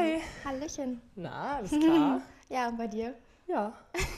[0.00, 0.18] Hi.
[0.46, 1.02] Hallöchen.
[1.14, 2.22] Na, alles klar?
[2.48, 3.14] Ja, und bei dir?
[3.46, 3.74] ja,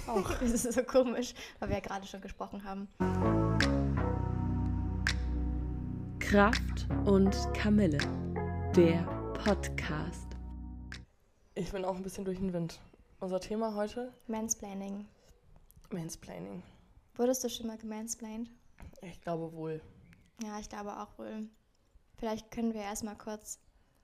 [0.07, 0.31] auch.
[0.41, 2.87] Das ist so komisch, weil wir ja gerade schon gesprochen haben.
[6.21, 7.99] Kraft und Kamille,
[8.77, 9.03] der
[9.45, 10.29] Podcast.
[11.57, 12.79] Ich bin auch ein bisschen durch den Wind.
[13.19, 14.13] Unser Thema heute?
[14.29, 15.09] Mansplaining.
[15.91, 16.63] Mansplaining.
[17.17, 18.49] Wurdest du schon mal gemansplained?
[19.01, 19.81] Ich glaube wohl.
[20.45, 21.49] Ja, ich glaube auch wohl.
[22.19, 23.59] Vielleicht können wir erstmal kurz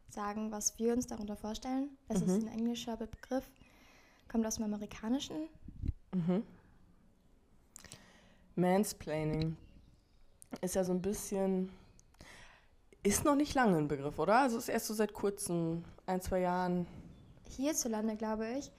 [0.08, 1.90] sagen, was wir uns darunter vorstellen.
[2.08, 3.48] Es ist ein englischer Begriff,
[4.30, 5.48] kommt aus dem Amerikanischen.
[6.14, 6.42] Mhm.
[8.56, 9.56] Mansplaining
[10.60, 11.70] ist ja so ein bisschen.
[13.04, 14.40] Ist noch nicht lange ein Begriff, oder?
[14.40, 16.86] Also ist erst so seit kurzem, ein, zwei Jahren.
[17.56, 18.70] Hierzulande, glaube ich.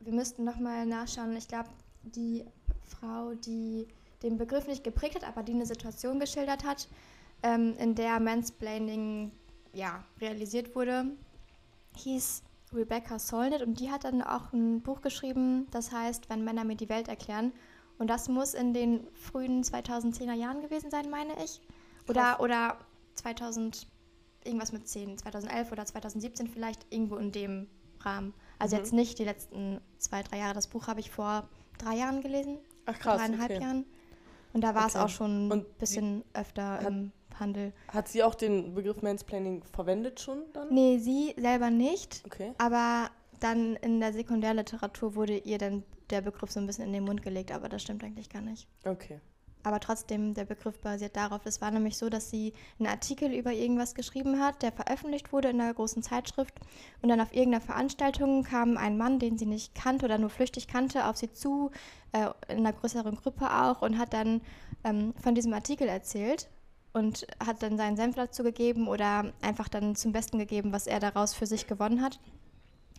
[0.00, 1.34] Wir müssten nochmal nachschauen.
[1.36, 1.70] Ich glaube,
[2.02, 2.44] die
[2.84, 3.88] Frau, die
[4.22, 6.88] den Begriff nicht geprägt hat, aber die eine Situation geschildert hat,
[7.42, 9.32] ähm, in der Mansplaining
[9.72, 11.04] ja, realisiert wurde,
[11.96, 16.64] hieß Rebecca Solnit und die hat dann auch ein Buch geschrieben, das heißt, wenn Männer
[16.64, 17.52] mir die Welt erklären.
[17.98, 21.60] Und das muss in den frühen 2010er Jahren gewesen sein, meine ich.
[22.08, 22.78] Oder, oder
[23.14, 23.86] 2000,
[24.44, 27.68] irgendwas mit 10, 2011 oder 2017 vielleicht, irgendwo in dem
[28.00, 28.32] Rahmen.
[28.58, 28.82] Also Mhm.
[28.82, 30.54] jetzt nicht die letzten zwei, drei Jahre.
[30.54, 33.18] Das Buch habe ich vor drei Jahren gelesen, Ach krass.
[33.20, 33.62] dreieinhalb Okay.
[33.62, 33.84] Jahren.
[34.52, 35.04] Und da war es Okay.
[35.04, 37.72] auch schon ein bisschen öfter im Handel.
[37.88, 40.72] Hat sie auch den Begriff Mansplaining verwendet schon dann?
[40.72, 42.22] Nee, sie selber nicht.
[42.26, 42.52] Okay.
[42.58, 47.04] Aber dann in der Sekundärliteratur wurde ihr dann der Begriff so ein bisschen in den
[47.04, 48.68] Mund gelegt, aber das stimmt eigentlich gar nicht.
[48.84, 49.20] Okay.
[49.64, 51.46] Aber trotzdem, der Begriff basiert darauf.
[51.46, 55.50] Es war nämlich so, dass sie einen Artikel über irgendwas geschrieben hat, der veröffentlicht wurde
[55.50, 56.54] in einer großen Zeitschrift.
[57.00, 60.66] Und dann auf irgendeiner Veranstaltung kam ein Mann, den sie nicht kannte oder nur flüchtig
[60.66, 61.70] kannte, auf sie zu,
[62.12, 64.40] äh, in einer größeren Gruppe auch, und hat dann
[64.82, 66.48] ähm, von diesem Artikel erzählt
[66.92, 71.00] und hat dann seinen Senf dazu gegeben oder einfach dann zum Besten gegeben, was er
[71.00, 72.20] daraus für sich gewonnen hat.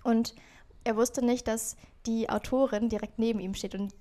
[0.04, 0.36] Und
[0.84, 3.76] er wusste nicht, dass die Autorin direkt neben ihm steht.
[3.76, 3.94] Und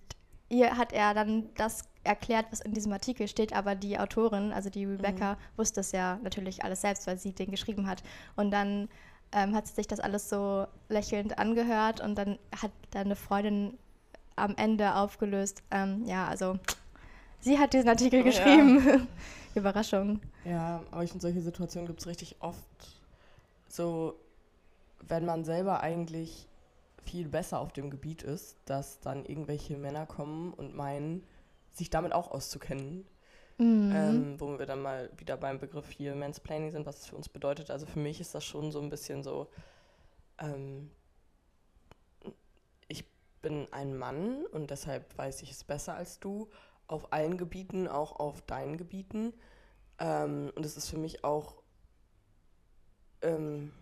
[0.48, 4.70] ihr hat er dann das erklärt, was in diesem Artikel steht, aber die Autorin, also
[4.70, 8.02] die Rebecca, wusste es ja natürlich alles selbst, weil sie den geschrieben hat.
[8.34, 8.88] Und dann
[9.32, 13.78] ähm, hat sie sich das alles so lächelnd angehört und dann hat deine Freundin
[14.36, 16.58] am Ende aufgelöst, ähm, ja, also
[17.42, 18.24] sie hat diesen Artikel Ja.
[18.24, 19.06] geschrieben.
[19.54, 20.20] Überraschung.
[20.44, 23.02] Ja, aber ich finde, solche Situationen gibt es richtig oft.
[23.68, 24.14] So,
[25.00, 26.48] wenn man selber eigentlich
[27.04, 31.22] viel besser auf dem Gebiet ist, dass dann irgendwelche Männer kommen und meinen,
[31.72, 33.04] sich damit auch auszukennen.
[33.58, 33.92] Mhm.
[33.94, 37.28] Ähm, wo wir dann mal wieder beim Begriff hier Mansplaining sind, was es für uns
[37.28, 37.70] bedeutet.
[37.70, 39.48] Also für mich ist das schon so ein bisschen so,
[40.38, 40.90] ähm,
[42.88, 43.04] ich
[43.42, 46.48] bin ein Mann und deshalb weiß ich es besser als du,
[46.92, 49.32] auf allen Gebieten, auch auf deinen Gebieten.
[49.98, 51.62] Ähm, und es ist für mich auch,
[53.22, 53.72] ähm,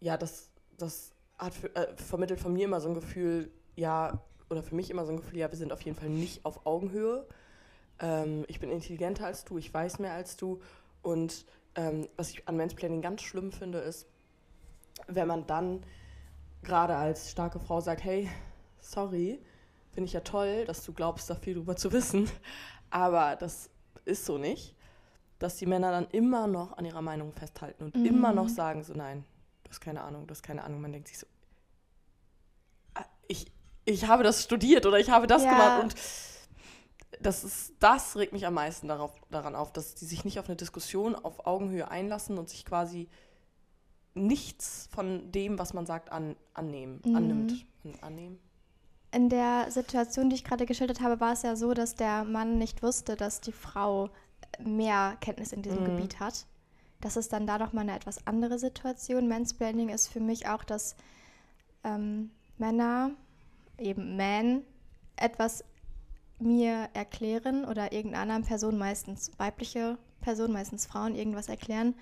[0.00, 4.62] ja, das, das hat für, äh, vermittelt von mir immer so ein Gefühl, ja, oder
[4.62, 7.26] für mich immer so ein Gefühl, ja, wir sind auf jeden Fall nicht auf Augenhöhe.
[8.00, 10.60] Ähm, ich bin intelligenter als du, ich weiß mehr als du.
[11.02, 14.06] Und ähm, was ich an Mansplaining ganz schlimm finde, ist,
[15.06, 15.84] wenn man dann
[16.62, 18.28] gerade als starke Frau sagt, hey,
[18.80, 19.40] sorry,
[19.98, 22.30] finde ich ja toll, dass du glaubst, da viel drüber zu wissen,
[22.88, 23.68] aber das
[24.04, 24.76] ist so nicht,
[25.40, 28.06] dass die Männer dann immer noch an ihrer Meinung festhalten und Mhm.
[28.06, 29.24] immer noch sagen so, nein,
[29.64, 30.80] du hast keine Ahnung, du hast keine Ahnung.
[30.80, 31.26] Man denkt sich so,
[32.94, 33.50] ah, ich,
[33.86, 35.50] ich habe das studiert oder ich habe das Ja.
[35.50, 35.96] gemacht und
[37.20, 40.46] das ist, das regt mich am meisten darauf, daran auf, dass die sich nicht auf
[40.46, 43.08] eine Diskussion auf Augenhöhe einlassen und sich quasi
[44.14, 47.16] nichts von dem, was man sagt, an, annehmen, Mhm.
[47.16, 47.66] annimmt.
[47.82, 48.38] Und annehmen.
[49.10, 52.58] In der Situation, die ich gerade geschildert habe, war es ja so, dass der Mann
[52.58, 54.10] nicht wusste, dass die Frau
[54.62, 55.86] mehr Kenntnis in diesem Mhm.
[55.86, 56.46] Gebiet hat.
[57.00, 59.28] Das ist dann da nochmal eine etwas andere Situation.
[59.28, 60.96] Mansplaining ist für mich auch, dass
[61.84, 63.12] ähm, Männer,
[63.78, 64.62] eben Man,
[65.16, 65.64] etwas
[66.40, 71.94] mir erklären oder irgendeiner anderen Person, meistens weibliche Personen, meistens Frauen, irgendwas erklären,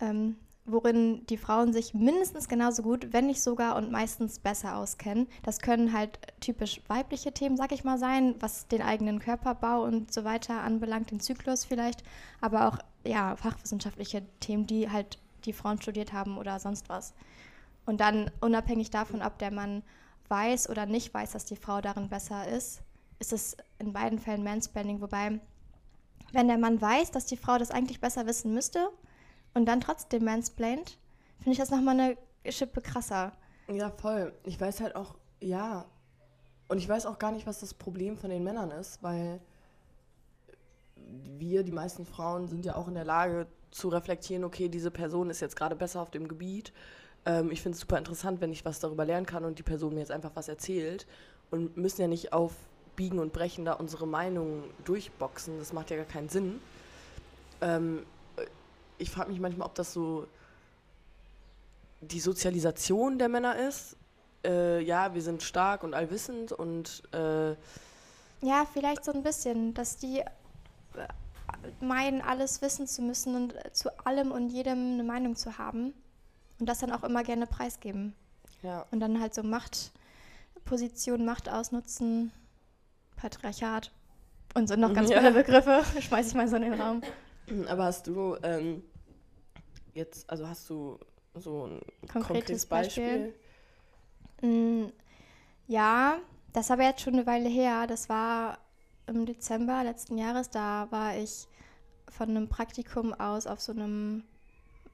[0.00, 0.36] ähm,
[0.72, 5.28] worin die Frauen sich mindestens genauso gut, wenn nicht sogar und meistens besser auskennen.
[5.42, 10.12] Das können halt typisch weibliche Themen, sag ich mal, sein, was den eigenen Körperbau und
[10.12, 12.02] so weiter anbelangt, den Zyklus vielleicht,
[12.40, 17.14] aber auch ja, fachwissenschaftliche Themen, die halt die Frauen studiert haben oder sonst was.
[17.86, 19.82] Und dann unabhängig davon, ob der Mann
[20.28, 22.82] weiß oder nicht weiß, dass die Frau darin besser ist,
[23.18, 25.40] ist es in beiden Fällen Mansplaining, wobei
[26.32, 28.90] wenn der Mann weiß, dass die Frau das eigentlich besser wissen müsste
[29.54, 30.98] und dann trotzdem mansplaint,
[31.38, 32.16] finde ich das nochmal eine
[32.52, 33.32] Schippe krasser.
[33.68, 34.32] Ja, voll.
[34.44, 35.86] Ich weiß halt auch, ja.
[36.68, 39.40] Und ich weiß auch gar nicht, was das Problem von den Männern ist, weil
[41.38, 45.30] wir, die meisten Frauen, sind ja auch in der Lage zu reflektieren, okay, diese Person
[45.30, 46.72] ist jetzt gerade besser auf dem Gebiet
[47.26, 49.94] Ähm, ich finde es super interessant, wenn ich was darüber lernen kann und die Person
[49.94, 51.06] mir jetzt einfach was erzählt
[51.50, 52.54] und müssen ja nicht auf
[52.96, 55.58] Biegen und Brechen da unsere Meinung durchboxen.
[55.58, 56.60] Das macht ja gar keinen Sinn.
[57.60, 58.04] Ähm,
[59.00, 60.26] ich frage mich manchmal, ob das so
[62.00, 63.96] die Sozialisation der Männer ist.
[64.44, 67.50] Äh, ja, wir sind stark und allwissend und äh,
[68.40, 70.24] Ja, vielleicht so ein bisschen, dass die äh,
[71.80, 75.92] meinen, alles wissen zu müssen und äh, zu allem und jedem eine Meinung zu haben
[76.58, 78.14] und das dann auch immer gerne preisgeben.
[78.62, 78.86] ja.
[78.90, 82.32] Und dann halt so Machtposition, Macht ausnutzen,
[83.16, 83.90] Patriarchat
[84.54, 85.18] und so noch ganz Ja.
[85.20, 87.02] viele Begriffe, schmeiße ich mal so in den Raum.
[87.68, 88.82] Aber hast du ähm,
[89.94, 90.98] jetzt, also hast du
[91.34, 93.34] so ein Konkretes konkretes Beispiel?
[94.40, 94.86] Beispiel?
[94.86, 94.92] Mm,
[95.66, 96.18] Ja,
[96.52, 97.86] das ist aber jetzt schon eine Weile her.
[97.86, 98.58] Das war
[99.06, 100.50] im Dezember letzten Jahres.
[100.50, 101.46] Da war ich
[102.08, 104.24] von einem Praktikum aus auf so einem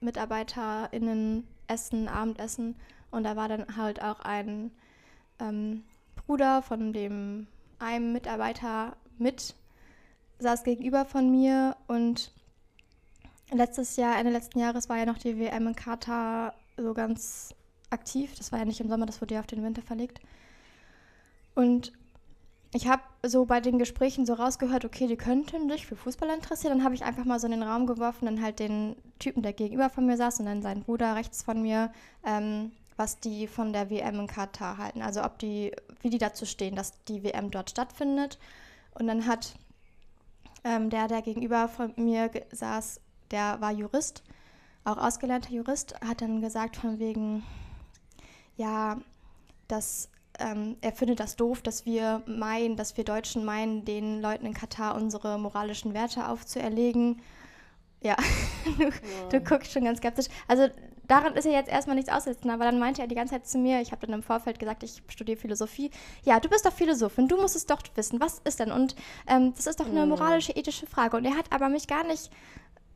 [0.01, 2.75] MitarbeiterInnen-Essen, Abendessen.
[3.09, 4.69] Und da war dann halt auch ein
[5.39, 5.83] ähm,
[6.15, 7.47] Bruder von dem
[7.79, 9.55] einem Mitarbeiter mit,
[10.39, 12.31] saß gegenüber von mir und
[13.51, 17.53] letztes Jahr, Ende letzten Jahres war ja noch die WM in Katar so ganz
[17.89, 18.35] aktiv.
[18.37, 20.19] Das war ja nicht im Sommer, das wurde ja auf den Winter verlegt.
[21.55, 21.91] Und
[22.73, 26.77] ich habe so bei den Gesprächen so rausgehört, okay, die könnten sich für Fußball interessieren.
[26.77, 29.53] Dann habe ich einfach mal so in den Raum geworfen, dann halt den Typen, der
[29.53, 31.91] gegenüber von mir saß und dann seinen Bruder rechts von mir,
[32.25, 35.01] ähm, was die von der WM in Katar halten.
[35.01, 35.71] Also ob die,
[36.01, 38.37] wie die dazu stehen, dass die WM dort stattfindet.
[38.93, 39.55] Und dann hat
[40.63, 42.99] ähm, der, der gegenüber von mir saß,
[43.31, 44.23] der war Jurist,
[44.83, 47.43] auch ausgelernter Jurist, hat dann gesagt von wegen,
[48.55, 48.97] ja,
[49.67, 50.09] dass
[50.39, 54.53] ähm, er findet das doof, dass wir meinen, dass wir Deutschen meinen, den Leuten in
[54.53, 57.21] Katar unsere moralischen Werte aufzuerlegen.
[58.01, 58.15] Ja,
[58.77, 58.91] du,
[59.29, 60.27] du guckst schon ganz skeptisch.
[60.47, 60.67] Also
[61.07, 63.57] daran ist ja jetzt erstmal nichts aussetzen, aber dann meinte er die ganze Zeit zu
[63.57, 65.89] mir, ich habe dann im Vorfeld gesagt, ich studiere Philosophie.
[66.23, 68.19] Ja, du bist doch Philosophin, du musst es doch wissen.
[68.19, 68.71] Was ist denn?
[68.71, 68.95] Und
[69.27, 71.17] ähm, das ist doch eine moralische, ethische Frage.
[71.17, 72.29] Und er hat aber mich gar nicht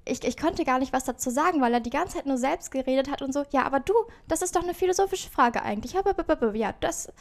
[0.06, 2.71] ich, ich konnte gar nicht was dazu sagen, weil er die ganze Zeit nur selbst
[2.71, 3.94] geredet hat und so, ja, aber du,
[4.27, 5.94] das ist doch eine philosophische Frage eigentlich.
[5.94, 7.12] Ja, das.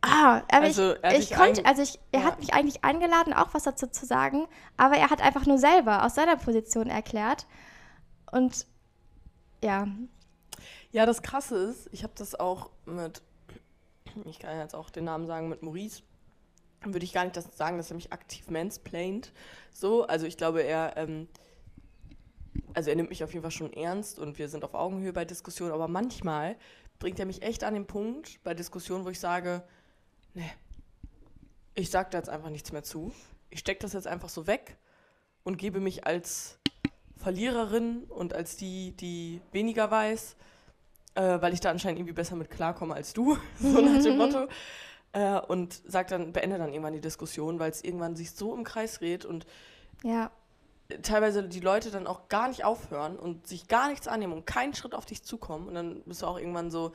[0.00, 2.26] Ah, aber Also, er hat ich, ich konnte, also ich, er Ja.
[2.26, 4.46] hat mich eigentlich eingeladen, auch was dazu zu sagen,
[4.76, 7.46] aber er hat einfach nur selber aus seiner Position erklärt.
[8.30, 8.66] Und
[9.62, 9.88] ja,
[10.92, 13.22] Ja, das Krasse ist, ich habe das auch mit,
[14.26, 16.02] ich kann jetzt auch den Namen sagen, mit Maurice,
[16.84, 19.32] würde ich gar nicht das sagen, dass er mich aktiv mansplaint.
[19.72, 21.28] So, also ich glaube, er, ähm,
[22.74, 25.24] also er nimmt mich auf jeden Fall schon ernst und wir sind auf Augenhöhe bei
[25.24, 26.56] Diskussionen, aber manchmal
[26.98, 29.62] bringt er mich echt an den Punkt bei Diskussionen, wo ich sage,
[30.34, 30.50] nee,
[31.74, 33.12] ich sag da jetzt einfach nichts mehr zu.
[33.50, 34.76] Ich stecke das jetzt einfach so weg
[35.44, 36.58] und gebe mich als
[37.16, 40.36] Verliererin und als die, die weniger weiß,
[41.14, 44.48] äh, weil ich da anscheinend irgendwie besser mit klarkomme als du, so nach dem Motto.
[45.16, 48.64] Äh, und sag dann, beende dann irgendwann die Diskussion, weil es irgendwann sich so im
[48.64, 49.46] Kreis dreht und
[50.02, 50.32] ja,
[51.02, 54.74] teilweise die Leute dann auch gar nicht aufhören und sich gar nichts annehmen und keinen
[54.74, 55.68] Schritt auf dich zukommen.
[55.68, 56.92] Und dann bist du auch irgendwann so,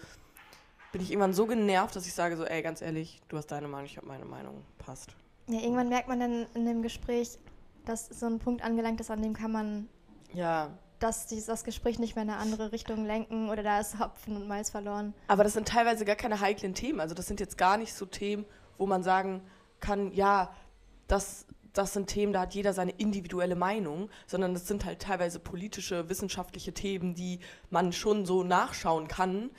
[0.92, 3.68] bin ich irgendwann so genervt, dass ich sage so, ey, ganz ehrlich, du hast deine
[3.68, 5.16] Meinung, ich habe meine Meinung, passt.
[5.48, 7.38] ja, irgendwann merkt man dann in dem Gespräch,
[7.86, 9.90] dass so ein Punkt angelangt ist, an dem kann man
[10.34, 10.70] Ja,
[11.00, 14.36] dass dies, das Gespräch nicht mehr in eine andere Richtung lenken oder da ist Hopfen
[14.36, 15.14] und Malz verloren.
[15.28, 17.00] Aber das sind teilweise gar keine heiklen Themen.
[17.00, 18.46] Also das sind jetzt gar nicht so Themen,
[18.78, 19.42] wo man sagen
[19.80, 20.54] kann, ja,
[21.08, 25.40] das, das sind Themen, da hat jeder seine individuelle Meinung, sondern das sind halt teilweise
[25.40, 29.50] politische, wissenschaftliche Themen, die man schon so nachschauen kann,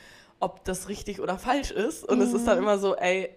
[0.41, 2.05] ob das richtig oder falsch ist.
[2.05, 3.31] Und es ist dann immer so, ey,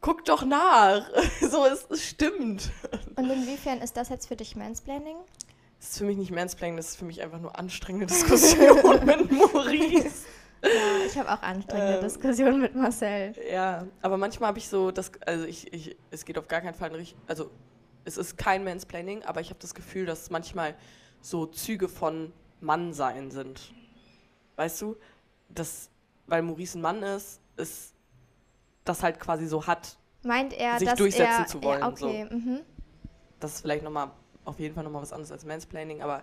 [0.00, 1.08] guck doch nach.
[1.40, 2.70] so, es, es stimmt.
[3.16, 5.16] Und inwiefern ist das jetzt für dich Mansplaining?
[5.78, 9.30] Das ist für mich nicht Mansplaining, das ist für mich einfach nur anstrengende Diskussion mit
[9.32, 10.26] Maurice.
[10.62, 12.02] Ja, ich habe auch anstrengende Ähm.
[12.02, 13.34] Diskussionen mit Marcel.
[13.50, 16.74] Ja, aber manchmal habe ich so das, also ich, ich, es geht auf gar keinen
[16.74, 17.50] Fall in also
[18.10, 20.74] es ist kein Mansplaining, aber ich habe das Gefühl, dass es manchmal
[21.20, 23.72] so Züge von Mannsein sind.
[24.56, 24.96] Weißt du,
[25.48, 25.90] dass,
[26.26, 27.94] weil Maurice ein Mann ist, ist
[28.84, 32.26] das halt quasi so hat, Meint er, Sich dass durchsetzen er, zu wollen, Ja, okay.
[32.30, 32.60] Mhm.
[33.38, 34.10] das ist vielleicht nochmal,
[34.44, 36.22] auf jeden Fall nochmal was anderes als Mansplaining, aber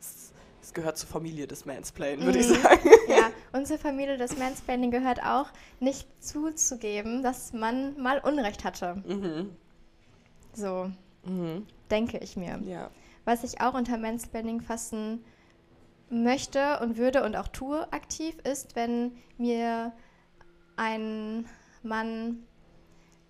[0.00, 2.54] es, es gehört zur Familie des Mansplain, würde ich Mhm.
[2.62, 2.90] sagen.
[3.08, 5.46] Ja, unsere Familie des Mansplaining gehört auch,
[5.78, 8.96] nicht zuzugeben, dass man mal Unrecht hatte.
[9.06, 9.54] Mhm.
[10.52, 10.90] So
[11.26, 11.66] Mhm.
[11.90, 12.58] denke ich mir.
[12.64, 12.90] Ja.
[13.24, 15.24] Was ich auch unter Mansplaining fassen
[16.10, 19.92] möchte und würde und auch tue aktiv, ist, wenn mir
[20.76, 21.46] ein
[21.82, 22.44] Mann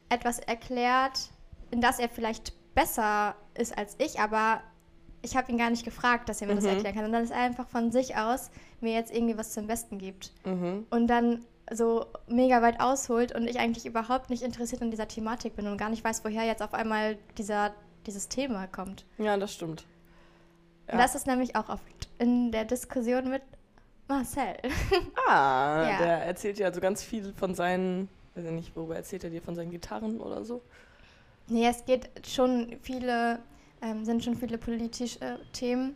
[0.09, 1.31] etwas erklärt,
[1.71, 4.61] in das er vielleicht besser ist als ich, aber
[5.23, 6.71] ich habe ihn gar nicht gefragt, dass er mir das Mhm.
[6.71, 8.51] erklären kann, sondern dass er einfach von sich aus
[8.81, 10.33] mir jetzt irgendwie was zum Besten gibt.
[10.45, 10.87] Mhm.
[10.91, 15.57] Und dann so mega weit ausholt und ich eigentlich überhaupt nicht interessiert an dieser Thematik
[15.57, 17.75] bin und gar nicht weiß, woher jetzt auf einmal dieser,
[18.07, 19.05] dieses Thema kommt.
[19.19, 19.85] Ja, das stimmt.
[20.89, 21.03] Und Ja.
[21.03, 21.83] das ist nämlich auch oft
[22.19, 23.43] in der Diskussion mit
[24.09, 24.57] Marcel.
[25.29, 25.99] Ah, Ja.
[25.99, 29.43] der erzählt ja so ganz viel von seinen, weiß ich nicht, worüber erzählt er dir
[29.43, 30.63] von seinen Gitarren oder so?
[31.49, 33.39] nee, es geht schon viele,
[33.81, 35.95] ähm, sind schon viele politische Themen,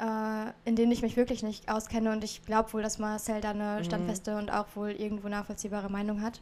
[0.00, 3.50] äh, in denen ich mich wirklich nicht auskenne und ich glaube wohl, dass Marcel da
[3.50, 3.84] eine Mhm.
[3.84, 6.40] standfeste und auch wohl irgendwo nachvollziehbare Meinung hat.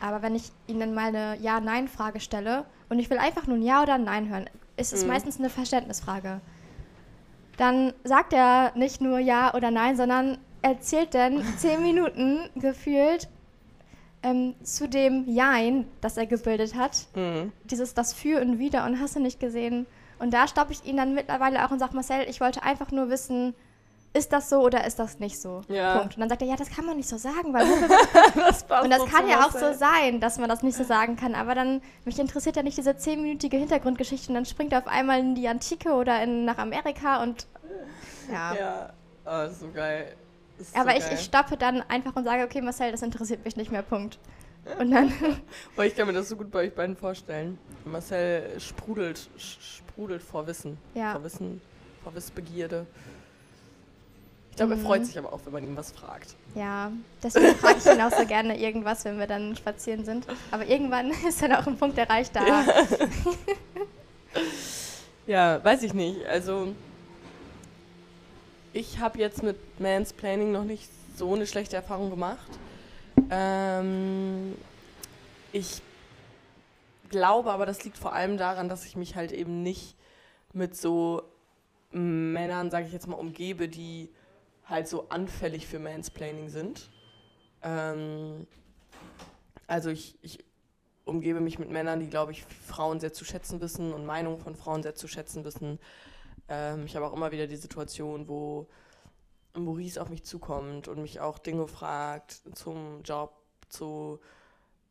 [0.00, 3.82] Aber wenn ich dann mal eine Ja-Nein-Frage stelle und ich will einfach nur ein Ja
[3.82, 5.08] oder ein Nein hören, ist es Mhm.
[5.08, 6.40] meistens eine Verständnisfrage.
[7.56, 13.28] Dann sagt er nicht nur Ja oder Nein, sondern erzählt dann zehn Minuten gefühlt
[14.22, 17.06] ähm, zu dem Jein, das er gebildet hat.
[17.14, 17.52] Mhm.
[17.64, 19.86] Dieses das Für und Wider und hast du nicht gesehen.
[20.18, 23.08] Und da stoppe ich ihn dann mittlerweile auch und sage, Marcel, ich wollte einfach nur
[23.10, 23.54] wissen,
[24.16, 25.62] ist das so oder ist das nicht so?
[25.68, 25.98] Ja.
[25.98, 26.14] Punkt.
[26.14, 27.66] Und dann sagt er, ja, das kann man nicht so sagen, weil
[28.34, 30.84] das passt und das so kann ja auch so sein, dass man das nicht so
[30.84, 31.34] sagen kann.
[31.34, 35.20] Aber dann, mich interessiert ja nicht diese zehnminütige Hintergrundgeschichte und dann springt er auf einmal
[35.20, 37.46] in die Antike oder in, nach Amerika und
[38.32, 38.54] ja.
[38.54, 38.92] Ja,
[39.24, 40.14] oh, so geil.
[40.58, 41.14] Ist Aber so ich, geil.
[41.14, 44.18] ich stoppe dann einfach und sage, okay, Marcel, das interessiert mich nicht mehr, Punkt.
[44.78, 45.12] Und dann,
[45.76, 47.58] Oh, ich kann mir das so gut bei euch beiden vorstellen.
[47.84, 50.78] Marcel sprudelt, sprudelt vor Wissen.
[50.94, 51.12] ja.
[51.12, 51.60] Vor Wissen,
[52.02, 52.86] vor Wissbegierde.
[54.56, 54.86] Ich glaube, er Mhm.
[54.86, 56.34] freut sich aber auch, wenn man ihn was fragt.
[56.54, 56.90] Ja,
[57.22, 60.26] deswegen frage ich ihn auch so gerne irgendwas, wenn wir dann spazieren sind.
[60.50, 62.46] Aber irgendwann ist dann auch ein Punkt erreicht, da.
[62.46, 62.64] Ja.
[65.26, 66.24] Ja, weiß ich nicht.
[66.26, 66.72] Also,
[68.72, 72.46] ich habe jetzt mit Mansplaining noch nicht so eine schlechte Erfahrung gemacht.
[73.30, 74.54] Ähm,
[75.52, 75.82] ich
[77.10, 79.96] glaube aber, das liegt vor allem daran, dass ich mich halt eben nicht
[80.52, 81.22] mit so
[81.90, 84.08] Männern, sage ich jetzt mal, umgebe, die
[84.68, 86.90] halt so anfällig für Mansplaining sind.
[87.62, 88.46] Ähm,
[89.66, 90.44] also ich, ich
[91.04, 94.56] umgebe mich mit Männern, die, glaube ich, Frauen sehr zu schätzen wissen und Meinungen von
[94.56, 95.78] Frauen sehr zu schätzen wissen.
[96.48, 98.68] Ähm, ich habe auch immer wieder die Situation, wo
[99.54, 103.32] Maurice auf mich zukommt und mich auch Dinge fragt zum Job,
[103.68, 104.20] zu,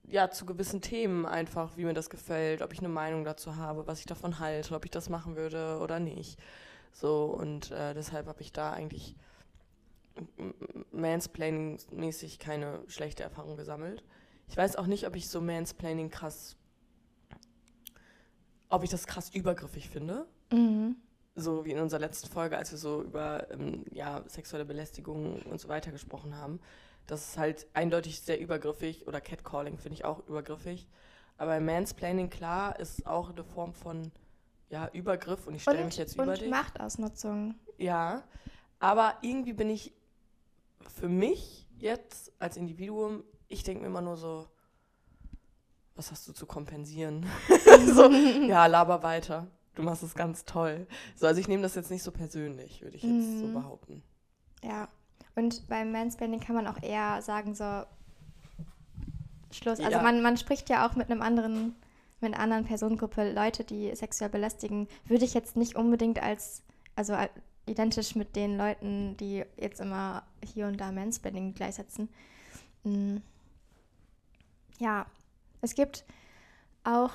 [0.08, 3.88] ja, zu gewissen Themen einfach, wie mir das gefällt, ob ich eine Meinung dazu habe,
[3.88, 6.40] was ich davon halte, ob ich das machen würde oder nicht.
[6.94, 9.16] So, und äh, deshalb habe ich da eigentlich
[10.92, 14.04] Mansplaining-mäßig keine schlechte Erfahrung gesammelt.
[14.48, 16.56] Ich weiß auch nicht, ob ich so Mansplaining krass,
[18.70, 20.28] ob ich das krass übergriffig finde.
[20.52, 20.98] Mhm.
[21.36, 25.60] So wie in unserer letzten Folge, als wir so über ähm, ja, sexuelle Belästigung und
[25.60, 26.60] so weiter gesprochen haben.
[27.08, 30.88] Das ist halt eindeutig sehr übergriffig oder Catcalling finde ich auch übergriffig.
[31.38, 34.12] Aber Mansplaining, klar, ist auch eine Form von
[34.70, 36.50] ja, Übergriff und ich stelle mich jetzt über und dich.
[36.50, 37.56] Machtausnutzung.
[37.78, 38.24] Ja,
[38.80, 39.94] aber irgendwie bin ich
[40.94, 44.48] für mich jetzt als Individuum, ich denke mir immer nur so,
[45.96, 47.26] was hast du zu kompensieren?
[47.94, 49.48] so, ja, laber weiter.
[49.76, 50.88] Du machst es ganz toll.
[51.16, 53.54] So, also ich nehme das jetzt nicht so persönlich, würde ich jetzt so Mhm.
[53.54, 54.04] behaupten.
[54.64, 54.88] Ja.
[55.36, 57.84] Und beim Mansplaining kann man auch eher sagen, so
[59.52, 59.80] Schluss.
[59.80, 60.02] Also Ja.
[60.02, 61.76] man, man spricht ja auch mit einem anderen,
[62.22, 66.64] mit einer anderen Personengruppe, Leute, die sexuell belästigen, würde ich jetzt nicht unbedingt als,
[66.96, 67.30] also al-
[67.66, 72.10] identisch mit den Leuten, die jetzt immer hier und da Mansplaining gleichsetzen.
[72.84, 73.18] Mm.
[74.80, 75.06] Ja,
[75.62, 76.06] es gibt
[76.84, 77.12] auch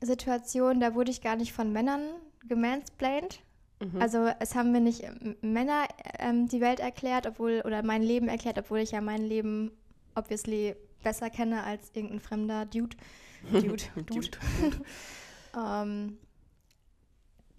[0.00, 2.02] Situationen, da wurde ich gar nicht von Männern
[2.48, 3.40] gemansplained.
[3.80, 4.00] Mhm.
[4.00, 5.86] Also es haben mir nicht ähm, Männer
[6.18, 9.72] ähm, die Welt erklärt, obwohl, oder mein Leben erklärt, obwohl ich ja mein Leben
[10.14, 12.96] obviously besser kenne als irgendein fremder Dude.
[13.52, 14.04] Dude, Dude.
[14.04, 14.30] Dude.
[15.54, 16.16] Ähm,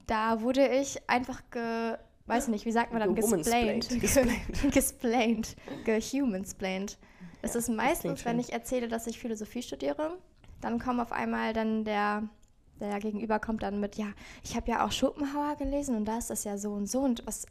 [0.07, 3.89] da wurde ich einfach ge, weiß nicht, wie sagt man dann, gesplained.
[4.71, 5.55] Gesplained.
[5.85, 6.97] Gehumansplained.
[7.41, 10.17] Es ist meistens, wenn ich erzähle, dass ich Philosophie studiere,
[10.61, 12.23] dann kommt auf einmal dann der,
[12.79, 14.07] der Gegenüber kommt dann mit, ja,
[14.43, 17.25] ich habe ja auch Schopenhauer gelesen und da ist das ja so und so und
[17.27, 17.45] was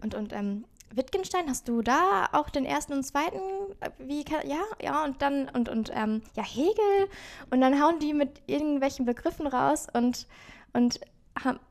[0.00, 0.64] und und ähm,
[0.96, 3.38] Wittgenstein, hast du da auch den ersten und zweiten?
[3.80, 7.08] Äh, Wie kann, ja, ja, und dann, und, und, ähm, ja, Hegel.
[7.50, 10.26] Und dann hauen die mit irgendwelchen Begriffen raus und,
[10.72, 11.00] und,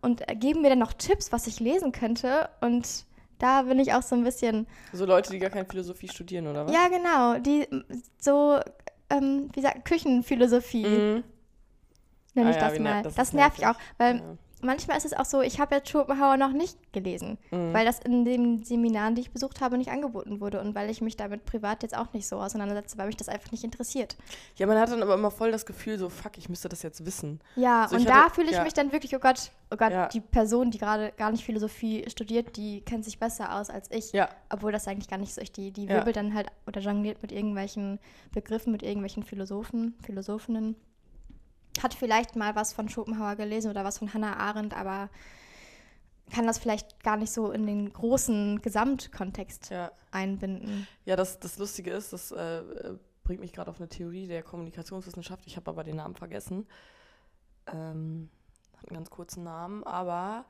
[0.01, 2.50] und geben mir dann noch Tipps, was ich lesen könnte.
[2.62, 3.06] Und
[3.39, 6.65] da bin ich auch so ein bisschen, So Leute, die gar keine Philosophie studieren, oder
[6.65, 6.74] was?
[6.74, 7.68] ja, genau, die
[8.20, 8.60] so,
[9.10, 11.24] ähm, wie sagt, Küchenphilosophie Mhm.
[12.34, 13.03] nenne Ah ich ja, das ner- mal.
[13.03, 14.22] das Das, ist nervt ich auch, weil Ja.
[14.62, 17.74] Manchmal ist es auch so, ich habe jetzt Schopenhauer noch nicht gelesen, Mhm.
[17.74, 21.01] weil das in den Seminaren, die ich besucht habe, nicht angeboten wurde und weil ich
[21.01, 24.15] mich damit privat jetzt auch nicht so auseinandersetze, weil mich das einfach nicht interessiert.
[24.58, 27.06] Ja, man hat dann aber immer voll das Gefühl, so, fuck, ich müsste das jetzt
[27.06, 27.39] wissen.
[27.56, 28.63] Ja, So, und ich da hatte- fühle ich ja.
[28.63, 30.08] mich dann wirklich, oh Gott, oh Gott, Ja.
[30.08, 34.12] die Person, die gerade gar nicht Philosophie studiert, die kennt sich besser aus als ich.
[34.12, 34.30] Ja.
[34.50, 35.56] Obwohl das eigentlich gar nicht so ist.
[35.58, 38.00] Die, die wirbelt dann halt oder jongliert mit irgendwelchen
[38.34, 40.75] Begriffen, mit irgendwelchen Philosophen, Philosophinnen.
[41.82, 45.10] Hat vielleicht mal was von Schopenhauer gelesen oder was von Hannah Arendt, aber
[46.32, 49.92] kann das vielleicht gar nicht so in den großen Gesamtkontext Ja.
[50.12, 50.88] einbinden.
[51.06, 52.63] Ja, das, das Lustige ist, das äh,
[53.24, 55.46] bringt mich gerade auf eine Theorie der Kommunikationswissenschaft.
[55.46, 56.68] Ich habe aber den Namen vergessen.
[57.68, 58.30] Ähm,
[58.78, 60.46] hat einen ganz kurzen Namen, aber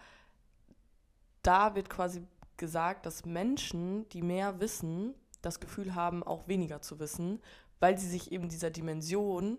[1.44, 2.24] da wird quasi
[2.58, 7.42] gesagt, dass Menschen, die mehr wissen, das Gefühl haben, auch weniger zu wissen,
[7.80, 9.58] weil sie sich eben dieser Dimension,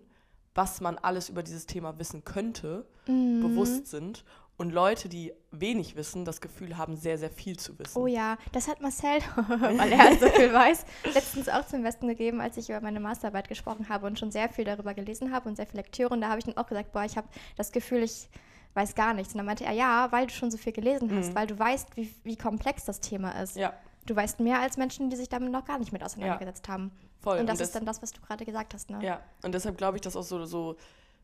[0.55, 3.41] was man alles über dieses Thema wissen könnte, Mhm.
[3.41, 4.23] bewusst sind.
[4.55, 7.97] Und Leute, die wenig wissen, das Gefühl haben, sehr, sehr viel zu wissen.
[7.99, 12.07] Oh ja, das hat Marcel, weil er halt so viel weiß, letztens auch zum Besten
[12.07, 15.49] gegeben, als ich über meine Masterarbeit gesprochen habe und schon sehr viel darüber gelesen habe
[15.49, 16.09] und sehr viel Lektüre.
[16.13, 18.29] Und da habe ich dann auch gesagt, boah, ich habe das Gefühl, ich
[18.75, 19.33] weiß gar nichts.
[19.33, 21.35] Und dann meinte er, ja, weil du schon so viel gelesen hast, Mhm.
[21.35, 23.55] weil du weißt, wie, wie komplex das Thema ist.
[23.57, 23.73] Ja,
[24.05, 26.91] Du weißt mehr als Menschen, die sich damit noch gar nicht mit auseinandergesetzt haben.
[27.23, 27.39] Voll.
[27.39, 28.99] Und das das- ist dann das, was du gerade gesagt hast, ne?
[29.03, 30.75] Ja, und deshalb glaube ich, dass auch so, so,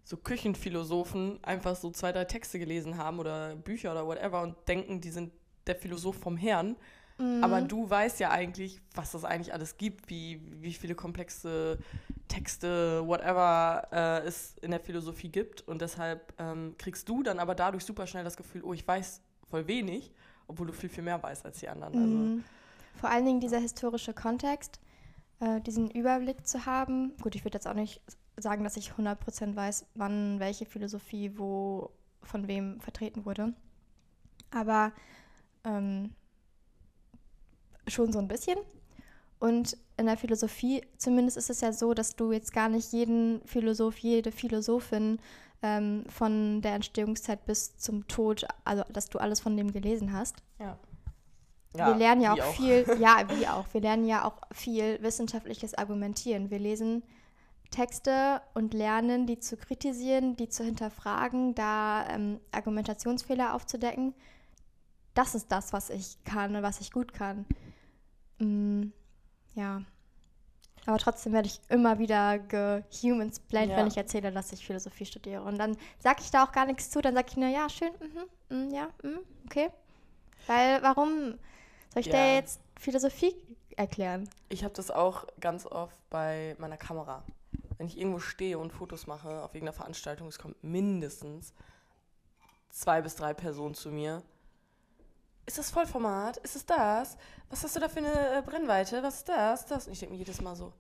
[0.04, 5.02] so Küchenphilosophen einfach so zwei, drei Texte gelesen haben oder Bücher oder whatever und denken,
[5.02, 5.32] die sind
[5.68, 6.76] der Philosoph vom Herrn.
[7.18, 7.44] Mhm.
[7.44, 11.78] Aber du weißt ja eigentlich, was das eigentlich alles gibt, wie, wie viele komplexe
[12.28, 15.68] Texte, whatever äh, es in der Philosophie gibt.
[15.68, 19.22] Und deshalb ähm, kriegst du dann aber dadurch super schnell das Gefühl, oh, ich weiß
[19.50, 20.14] voll wenig,
[20.48, 21.94] obwohl du viel, viel mehr weißt als die anderen.
[21.94, 22.44] Also, Mhm.
[22.96, 24.80] Vor allen Dingen dieser historische Kontext,
[25.40, 27.16] äh, diesen Überblick zu haben.
[27.22, 28.02] Gut, ich würde jetzt auch nicht
[28.38, 31.92] sagen, dass ich 100% weiß, wann welche Philosophie wo
[32.22, 33.54] von wem vertreten wurde.
[34.52, 34.92] Aber
[35.64, 36.14] ähm,
[37.88, 38.58] schon so ein bisschen.
[39.40, 43.42] Und in der Philosophie zumindest ist es ja so, dass du jetzt gar nicht jeden
[43.46, 45.20] Philosoph, jede Philosophin
[45.62, 50.38] ähm, von der Entstehungszeit bis zum Tod, also dass du alles von dem gelesen hast
[50.60, 50.78] ja.
[51.74, 53.66] Wir lernen ja wie auch, viel, ja, wie auch.
[53.74, 56.50] Wir lernen ja auch viel wissenschaftliches Argumentieren.
[56.50, 57.04] Wir lesen
[57.72, 64.16] Texte und lernen, die zu kritisieren, die zu hinterfragen, da ähm, Argumentationsfehler aufzudecken.
[65.14, 67.46] Das ist das, was ich kann und was ich gut kann.
[68.40, 68.88] Mm,
[69.56, 69.82] ja.
[70.86, 73.78] Aber trotzdem werde ich immer wieder gehumansplained, Ja.
[73.78, 75.44] wenn ich erzähle, dass ich Philosophie studiere.
[75.44, 77.02] Und dann sage ich da auch gar nichts zu.
[77.02, 77.92] Dann sage ich nur, ja, schön,
[78.50, 79.70] mhm, mm, ja, mm, okay.
[80.48, 81.36] Weil, warum
[81.94, 82.14] soll ich Ja.
[82.14, 83.36] dir jetzt Philosophie
[83.76, 84.30] erklären?
[84.50, 87.24] Ich habe das auch ganz oft bei meiner Kamera.
[87.78, 91.54] Wenn ich irgendwo stehe und Fotos mache auf irgendeiner Veranstaltung, es kommt mindestens
[92.70, 94.22] zwei bis drei Personen zu mir.
[95.46, 96.38] Ist das Vollformat?
[96.38, 97.18] Ist es das?
[97.50, 99.02] Was hast du da für eine äh, Brennweite?
[99.02, 99.66] Was ist das?
[99.66, 99.88] Das?
[99.88, 100.74] Und ich denke mir jedes Mal so,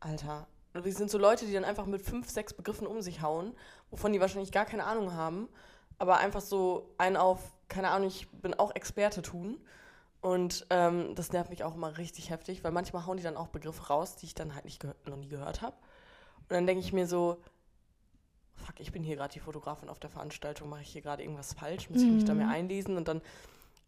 [0.00, 0.46] Alter.
[0.74, 3.54] Und wir sind so Leute, die dann einfach mit fünf, sechs Begriffen um sich hauen,
[3.90, 5.48] wovon die wahrscheinlich gar keine Ahnung haben,
[5.98, 9.60] aber einfach so einen auf, keine Ahnung, ich bin auch Experte tun.
[10.24, 13.48] Und ähm, das nervt mich auch immer richtig heftig, weil manchmal hauen die dann auch
[13.48, 15.76] Begriffe raus, die ich dann halt nicht noch nie gehört habe.
[16.40, 17.42] Und dann denke ich mir so,
[18.54, 21.52] fuck, ich bin hier gerade die Fotografin auf der Veranstaltung, mache ich hier gerade irgendwas
[21.52, 22.52] falsch, muss ich mich da mehr Mhm.
[22.52, 23.20] einlesen und dann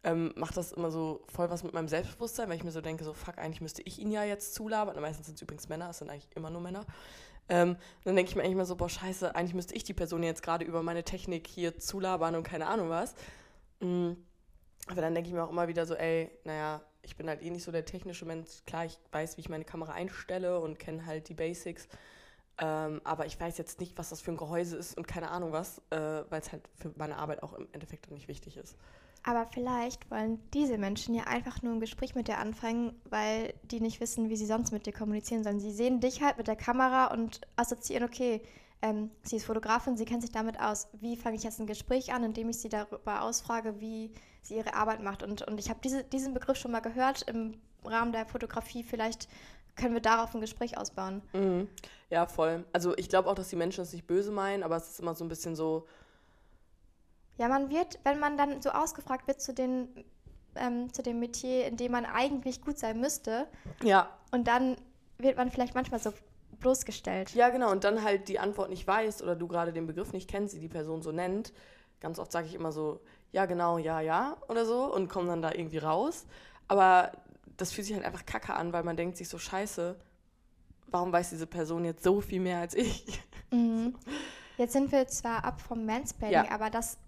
[0.05, 3.03] ähm, macht das immer so voll was mit meinem Selbstbewusstsein, weil ich mir so denke,
[3.03, 5.01] so fuck, eigentlich müsste ich ihn ja jetzt zulabern.
[5.01, 6.85] Meistens sind es übrigens Männer, es sind eigentlich immer nur Männer.
[7.49, 10.23] Ähm, dann denke ich mir eigentlich mal so, boah, scheiße, eigentlich müsste ich die Person
[10.23, 13.15] jetzt gerade über meine Technik hier zulabern und keine Ahnung was.
[13.81, 14.13] Mm,
[14.97, 17.51] aber dann denke ich mir auch immer wieder so, ey, naja, ich bin halt eh
[17.51, 18.65] nicht so der technische Mensch.
[18.67, 21.87] Klar, ich weiß, wie ich meine Kamera einstelle und kenne halt die Basics.
[22.59, 25.53] Ähm, aber ich weiß jetzt nicht, was das für ein Gehäuse ist und keine Ahnung
[25.53, 28.79] was, äh, weil es halt für meine Arbeit auch im Endeffekt nicht wichtig ist.
[29.23, 33.81] Aber vielleicht wollen diese Menschen ja einfach nur ein Gespräch mit dir anfangen, weil die
[33.81, 35.61] nicht wissen, wie sie sonst mit dir kommunizieren sollen.
[35.61, 38.41] Sie sehen dich halt mit der Kamera und assoziieren, okay,
[38.83, 40.89] ähm, sie ist Fotografin, sie kennt sich damit aus.
[41.01, 44.13] Wie fange ich jetzt ein Gespräch an, indem ich sie darüber ausfrage, wie
[44.49, 45.23] sie ihre Arbeit macht?
[45.23, 48.83] Und, und ich habe diese, diesen Begriff schon mal gehört im Rahmen der Fotografie.
[48.83, 49.29] Vielleicht
[49.77, 51.23] können wir darauf ein Gespräch ausbauen.
[51.33, 51.69] Mhm.
[52.11, 52.65] Ja, voll.
[52.73, 55.15] Also ich glaube auch, dass die Menschen es nicht böse meinen, aber es ist immer
[55.15, 55.87] so ein bisschen so,
[57.37, 59.89] Ja, man wird, wenn man dann so ausgefragt wird zu, den,
[60.55, 63.47] ähm, zu dem Metier, in dem man eigentlich gut sein müsste,
[63.83, 64.77] ja, Und dann
[65.19, 66.13] wird man vielleicht manchmal so
[66.61, 67.35] bloßgestellt.
[67.35, 67.71] Ja, genau.
[67.71, 70.61] Und dann halt die Antwort nicht weißt oder du gerade den Begriff nicht kennst, die
[70.61, 71.53] die Person so nennt.
[72.01, 73.01] Ganz oft sage ich immer so,
[73.33, 76.27] ja, genau, ja, ja oder so und komme dann da irgendwie raus.
[76.69, 77.13] Aber
[77.57, 79.97] das fühlt sich halt einfach kacke an, weil man denkt sich so, scheiße,
[80.89, 83.05] warum weiß diese Person jetzt so viel mehr als ich?
[83.53, 83.95] Mhm.
[84.59, 86.51] Jetzt sind wir zwar ab vom Mansplaining, Ja.
[86.51, 86.99] aber das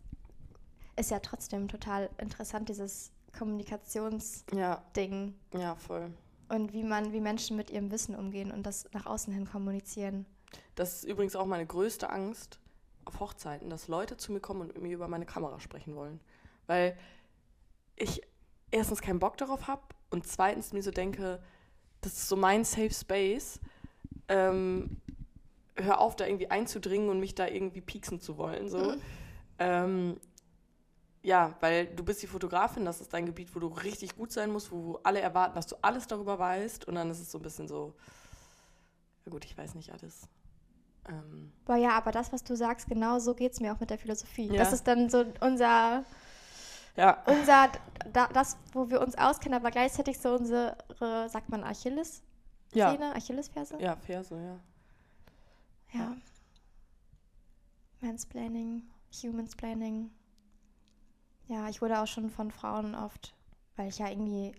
[0.94, 5.34] ist ja trotzdem total interessant, dieses Kommunikationsding.
[5.52, 6.12] Ja, ja, voll.
[6.48, 10.26] Und wie man, wie Menschen mit ihrem Wissen umgehen und das nach außen hin kommunizieren.
[10.76, 12.60] Das ist übrigens auch meine größte Angst
[13.08, 16.20] auf Hochzeiten, dass Leute zu mir kommen und mit mir über meine Kamera sprechen wollen.
[16.66, 16.96] Weil
[17.96, 18.22] ich
[18.70, 21.42] erstens keinen Bock darauf habe und zweitens mir so denke,
[22.00, 23.60] das ist so mein Safe Space.
[24.28, 25.00] Ähm,
[25.74, 28.68] hör auf, da irgendwie einzudringen und mich da irgendwie pieksen zu wollen.
[28.68, 28.78] So.
[28.78, 29.02] Mhm.
[29.58, 30.20] Ähm,
[31.22, 34.50] ja, weil du bist die Fotografin, das ist dein Gebiet, wo du richtig gut sein
[34.50, 36.86] musst, wo alle erwarten, dass du alles darüber weißt.
[36.86, 37.94] Und dann ist es so ein bisschen so,
[39.24, 40.28] ja gut, ich weiß nicht alles.
[41.08, 43.90] Ähm, Boah, ja, aber das, was du sagst, genau so geht es mir auch mit
[43.90, 44.46] der Philosophie.
[44.46, 44.58] Ja.
[44.58, 46.04] Das ist dann so unser,
[46.96, 47.68] ja, unser
[48.12, 50.76] da, das, wo wir uns auskennen, aber gleichzeitig so unsere,
[51.28, 52.22] sagt man Achilles?
[52.72, 53.76] ja, Szene, Achillesferse?
[53.80, 54.58] ja, fair so, ja.
[55.92, 56.16] Ja.
[58.00, 58.82] Mansplaining,
[59.22, 60.10] Humansplaining.
[61.48, 63.34] Ja, ich wurde auch schon von Frauen oft,
[63.76, 64.52] weil ich ja irgendwie,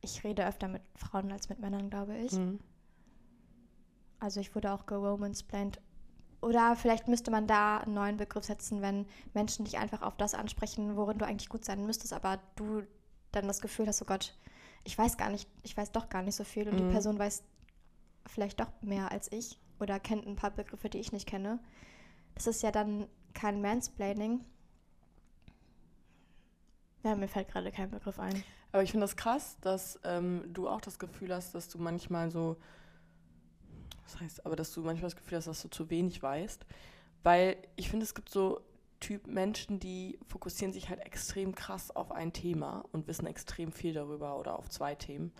[0.00, 2.32] ich rede öfter mit Frauen als mit Männern, glaube ich.
[2.32, 2.58] Mhm.
[4.18, 5.80] Also ich wurde auch gewomansplained.
[6.42, 10.34] Oder vielleicht müsste man da einen neuen Begriff setzen, wenn Menschen dich einfach auf das
[10.34, 12.82] ansprechen, worin du eigentlich gut sein müsstest, aber du
[13.30, 14.36] dann das Gefühl hast, oh Gott,
[14.84, 16.90] ich weiß gar nicht, ich weiß doch gar nicht so viel und die Mhm.
[16.90, 17.44] Person weiß
[18.26, 21.60] vielleicht doch mehr als ich oder kennt ein paar Begriffe, die ich nicht kenne.
[22.34, 24.44] Das ist ja dann kein Mansplaining.
[27.04, 28.42] Ja, mir fällt gerade kein Begriff ein.
[28.72, 32.30] Aber ich finde das krass, dass ähm, du auch das Gefühl hast, dass du manchmal
[32.30, 32.56] so,
[34.04, 36.64] das heißt, aber dass du manchmal das Gefühl hast, dass du zu wenig weißt.
[37.22, 38.60] Weil ich finde, es gibt so
[39.00, 43.92] Typ Menschen, die fokussieren sich halt extrem krass auf ein Thema und wissen extrem viel
[43.94, 45.32] darüber oder auf zwei Themen.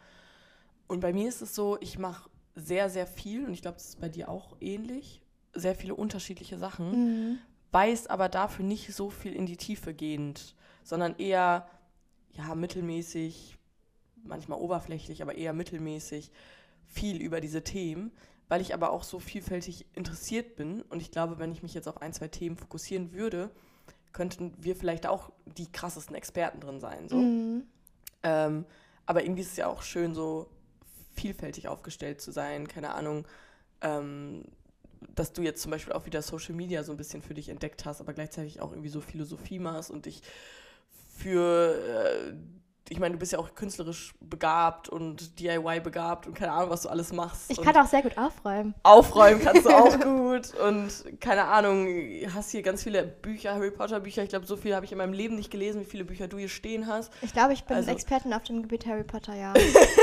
[0.88, 3.90] Und bei mir ist es so, ich mache sehr, sehr viel und ich glaube, das
[3.90, 5.22] ist bei dir auch ähnlich,
[5.54, 6.90] sehr viele unterschiedliche Sachen
[7.30, 7.38] Mhm.
[7.70, 11.68] weiß aber dafür nicht so viel in die Tiefe gehend, sondern eher
[12.32, 13.58] ja mittelmäßig,
[14.24, 16.30] manchmal oberflächlich, aber eher mittelmäßig
[16.86, 18.12] viel über diese Themen,
[18.52, 21.88] weil ich aber auch so vielfältig interessiert bin und ich glaube, wenn ich mich jetzt
[21.88, 23.48] auf ein, zwei Themen fokussieren würde,
[24.12, 27.08] könnten wir vielleicht auch die krassesten Experten drin sein.
[27.08, 27.16] So.
[27.16, 27.62] Mhm.
[28.22, 28.66] Ähm,
[29.06, 30.50] aber irgendwie ist es ja auch schön, so
[31.14, 32.68] vielfältig aufgestellt zu sein.
[32.68, 33.26] Keine Ahnung,
[33.80, 34.44] ähm,
[35.14, 37.86] dass du jetzt zum Beispiel auch wieder Social Media so ein bisschen für dich entdeckt
[37.86, 40.20] hast, aber gleichzeitig auch irgendwie so Philosophie machst und dich
[41.08, 42.34] für, äh,
[42.92, 46.82] ich meine, du bist ja auch künstlerisch begabt und DIY begabt und keine Ahnung, was
[46.82, 47.50] du alles machst.
[47.50, 48.74] Ich kann auch sehr gut aufräumen.
[48.82, 51.86] Aufräumen kannst du auch gut und keine Ahnung,
[52.34, 54.22] hast hier ganz viele Bücher, Harry Potter Bücher.
[54.22, 56.36] Ich glaube, so viele habe ich in meinem Leben nicht gelesen, wie viele Bücher du
[56.36, 57.10] hier stehen hast.
[57.22, 59.54] Ich glaube, ich bin Also- Expertin auf dem Gebiet Harry Potter, ja.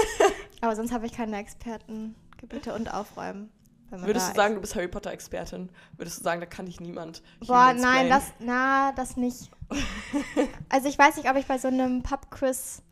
[0.62, 3.52] Aber sonst habe ich keine Expertengebiete und Aufräumen.
[3.92, 5.70] Würdest du sagen, du bist Harry Potter Expertin?
[5.98, 7.24] Würdest du sagen, da kann dich niemand?
[7.46, 9.50] Boah, nein, das, na, das nicht.
[10.70, 12.84] also ich weiß nicht, ob ich bei so einem Pub-Quiz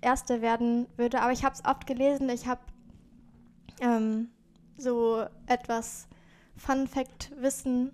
[0.00, 2.28] Erste werden würde, aber ich habe es oft gelesen.
[2.28, 2.60] Ich habe
[3.80, 4.30] ähm,
[4.76, 6.08] so etwas
[6.56, 7.92] Fun-Fact-Wissen.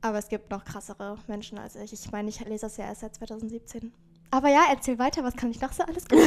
[0.00, 1.92] Aber es gibt noch krassere Menschen als ich.
[1.92, 3.92] Ich meine, ich lese das ja erst seit 2017.
[4.30, 6.18] Aber ja, erzähl weiter, was kann ich noch so alles gut?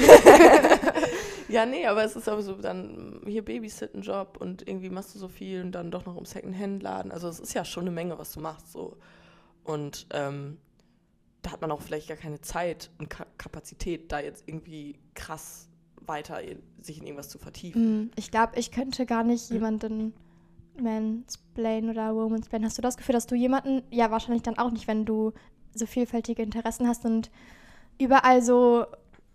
[1.50, 5.28] Ja, nee, aber es ist aber so dann hier Babysitten-Job und irgendwie machst du so
[5.28, 7.12] viel und dann doch noch im Secondhand-Laden.
[7.12, 8.98] Also es ist ja schon eine Menge, was du machst so.
[9.64, 10.60] Und ähm,
[11.42, 15.68] da hat man auch vielleicht gar keine Zeit und Ka Kapazität, da jetzt irgendwie krass
[16.02, 17.82] weiter in, sich in irgendwas zu vertiefen.
[17.82, 20.14] Hm, ich glaube, ich könnte gar nicht jemanden
[20.80, 22.64] mansplain oder womansplain.
[22.64, 25.34] Hast du das Gefühl, dass du jemanden, ja wahrscheinlich dann auch nicht, wenn du
[25.74, 27.32] so vielfältige Interessen hast und
[28.00, 28.86] überall so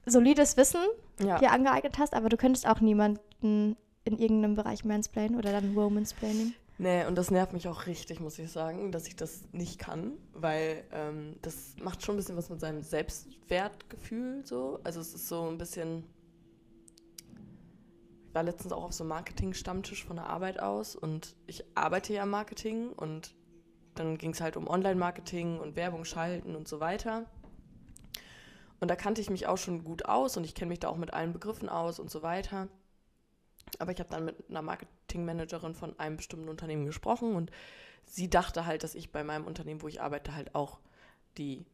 [0.07, 0.81] solides Wissen
[1.21, 1.39] Ja.
[1.39, 6.53] dir angeeignet hast, aber du könntest auch niemanden in irgendeinem Bereich mansplain oder dann womansplaining.
[6.77, 10.13] Nee, und das nervt mich auch richtig, muss ich sagen, dass ich das nicht kann,
[10.33, 14.81] weil ähm, das macht schon ein bisschen was mit seinem Selbstwertgefühl so.
[14.83, 16.05] Also es ist so ein bisschen.
[18.29, 22.13] Ich war letztens auch auf so einem Marketing-Stammtisch von der Arbeit aus und ich arbeite
[22.13, 23.33] ja im Marketing und
[23.95, 27.27] dann ging es halt um Online-Marketing und Werbung schalten und so weiter.
[28.81, 30.97] Und da kannte ich mich auch schon gut aus und ich kenne mich da auch
[30.97, 32.69] mit allen Begriffen aus und so weiter.
[33.79, 37.51] Aber ich habe dann mit einer Marketingmanagerin von einem bestimmten Unternehmen gesprochen und
[38.05, 40.81] sie dachte halt, dass ich bei meinem Unternehmen, wo ich arbeite, halt auch
[41.39, 41.65] die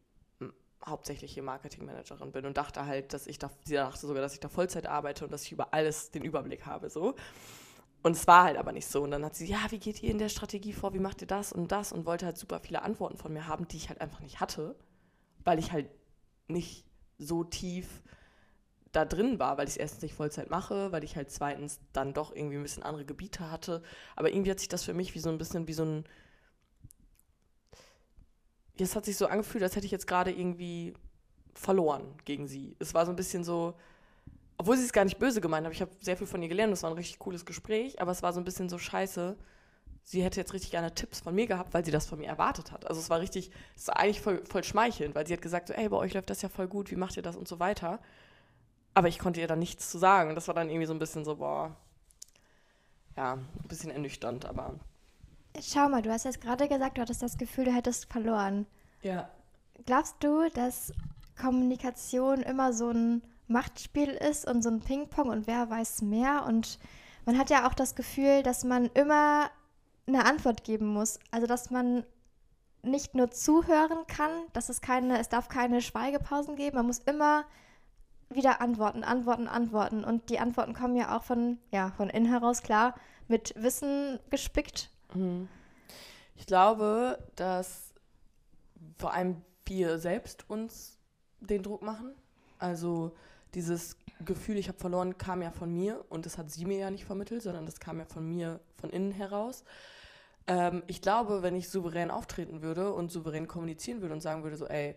[0.84, 4.48] hauptsächliche Marketingmanagerin bin und dachte halt, dass ich da, sie dachte sogar, dass ich da
[4.48, 7.14] Vollzeit arbeite und dass ich über alles den Überblick habe, so.
[8.02, 9.02] Und es war halt aber nicht so.
[9.02, 11.26] Und dann hat sie, ja, wie geht ihr in der Strategie vor, wie macht ihr
[11.26, 14.00] das und das und wollte halt super viele Antworten von mir haben, die ich halt
[14.00, 14.74] einfach nicht hatte,
[15.44, 15.90] weil ich halt
[16.48, 16.86] nicht
[17.20, 18.02] so tief
[18.92, 22.12] da drin war, weil ich es erstens nicht Vollzeit mache, weil ich halt zweitens dann
[22.12, 23.82] doch irgendwie ein bisschen andere Gebiete hatte.
[24.16, 26.04] Aber irgendwie hat sich das für mich wie so ein bisschen wie so ein,
[28.78, 30.94] es hat sich so angefühlt, als hätte ich jetzt gerade irgendwie
[31.54, 32.76] verloren gegen sie.
[32.78, 33.74] Es war so ein bisschen so,
[34.56, 35.72] obwohl sie es gar nicht böse gemeint hat.
[35.72, 38.22] Ich habe sehr viel von ihr gelernt, es war ein richtig cooles Gespräch, aber es
[38.22, 39.36] war so ein bisschen so scheiße.
[40.04, 42.72] Sie hätte jetzt richtig gerne Tipps von mir gehabt, weil sie das von mir erwartet
[42.72, 42.86] hat.
[42.86, 45.74] Also es war richtig, es war eigentlich voll, voll schmeichelnd, weil sie hat gesagt, so,
[45.74, 48.00] ey, bei euch läuft das ja voll gut, wie macht ihr das und so weiter.
[48.94, 50.30] Aber ich konnte ihr dann nichts zu sagen.
[50.30, 51.76] Und das war dann irgendwie so ein bisschen so, boah,
[53.16, 54.74] ja, ein bisschen ernüchternd, aber.
[55.60, 58.66] Schau mal, du hast jetzt gerade gesagt, du hattest das Gefühl, du hättest verloren.
[59.02, 59.28] Ja.
[59.86, 60.92] Glaubst du, dass
[61.40, 66.44] Kommunikation immer so ein Machtspiel ist und so ein Ping-Pong und wer weiß mehr?
[66.46, 66.78] Und
[67.26, 69.50] man hat ja auch das Gefühl, dass man immer
[70.14, 71.18] eine Antwort geben muss.
[71.30, 72.04] Also, dass man
[72.82, 76.76] nicht nur zuhören kann, dass es keine, es darf keine Schweigepausen geben.
[76.76, 77.44] Man muss immer
[78.30, 80.04] wieder antworten, antworten, antworten.
[80.04, 82.94] Und die Antworten kommen ja auch von, ja, von innen heraus, klar,
[83.28, 84.90] mit Wissen gespickt.
[85.14, 85.48] Mhm.
[86.36, 87.92] Ich glaube, dass
[88.98, 90.98] vor allem wir selbst uns
[91.40, 92.14] den Druck machen.
[92.58, 93.14] Also
[93.54, 96.90] dieses Gefühl, ich habe verloren, kam ja von mir und das hat sie mir ja
[96.90, 99.64] nicht vermittelt, sondern das kam ja von mir von innen heraus.
[100.50, 104.56] Ähm, ich glaube, wenn ich souverän auftreten würde und souverän kommunizieren würde und sagen würde,
[104.56, 104.96] so, ey,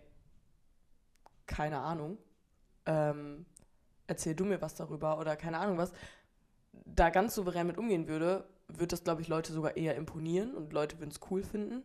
[1.46, 2.18] keine Ahnung,
[2.86, 3.46] ähm,
[4.08, 5.92] erzähl du mir was darüber oder keine Ahnung was,
[6.72, 10.72] da ganz souverän mit umgehen würde, würde das, glaube ich, Leute sogar eher imponieren und
[10.72, 11.84] Leute würden es cool finden.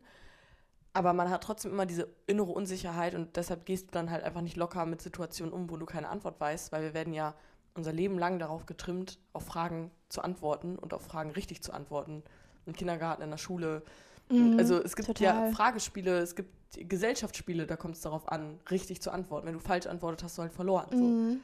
[0.94, 4.42] Aber man hat trotzdem immer diese innere Unsicherheit und deshalb gehst du dann halt einfach
[4.42, 7.36] nicht locker mit Situationen um, wo du keine Antwort weißt, weil wir werden ja
[7.76, 12.24] unser Leben lang darauf getrimmt, auf Fragen zu antworten und auf Fragen richtig zu antworten.
[12.66, 13.84] Im Kindergarten, in der Schule.
[14.30, 15.48] Mhm, also es gibt total.
[15.48, 19.48] ja Fragespiele, es gibt Gesellschaftsspiele, da kommt es darauf an, richtig zu antworten.
[19.48, 20.88] Wenn du falsch antwortet, hast du halt verloren.
[20.92, 20.98] So.
[20.98, 21.42] Mhm.